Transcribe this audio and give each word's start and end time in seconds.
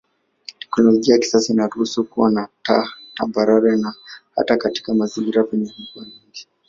Teknolojia 0.69 1.13
ya 1.13 1.19
kisasa 1.21 1.49
inaruhusu 1.53 2.03
kuwa 2.03 2.31
na 2.31 2.47
taa 2.63 2.87
tambarare 3.15 3.77
hata 4.35 4.57
katika 4.57 4.93
mazingira 4.93 5.43
penye 5.43 5.73
mvua 5.79 6.03
nyingi. 6.05 6.47